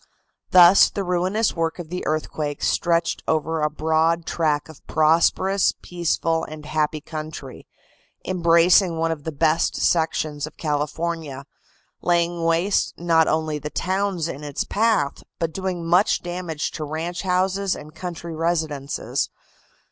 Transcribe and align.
Thus 0.49 0.89
the 0.89 1.03
ruinous 1.03 1.55
work 1.55 1.77
of 1.77 1.89
the 1.89 2.03
earthquake 2.07 2.63
stretched 2.63 3.21
over 3.27 3.61
a 3.61 3.69
broad 3.69 4.25
track 4.25 4.67
of 4.67 4.83
prosperous, 4.87 5.75
peaceful 5.83 6.43
and 6.43 6.65
happy 6.65 7.01
country, 7.01 7.67
embracing 8.25 8.97
one 8.97 9.11
of 9.11 9.25
the 9.25 9.31
best 9.31 9.75
sections 9.75 10.47
of 10.47 10.57
California, 10.57 11.45
laying 12.01 12.43
waste 12.43 12.95
not 12.97 13.27
only 13.27 13.59
the 13.59 13.69
towns 13.69 14.27
in 14.27 14.43
its 14.43 14.63
path, 14.63 15.21
but 15.37 15.53
doing 15.53 15.85
much 15.85 16.23
damage 16.23 16.71
to 16.71 16.83
ranch 16.83 17.21
houses 17.21 17.75
and 17.75 17.93
country 17.93 18.33
residences. 18.35 19.29